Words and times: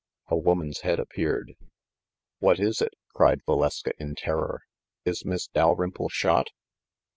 A 0.29 0.35
woman's 0.35 0.79
head 0.79 0.99
appeared. 0.99 1.53
"What 2.39 2.59
is 2.59 2.81
it?" 2.81 2.95
cried 3.13 3.41
Valeska 3.45 3.91
in 3.99 4.15
terror. 4.15 4.63
"Is 5.05 5.25
Miss 5.25 5.45
Dalrymple 5.45 6.09
shot 6.09 6.47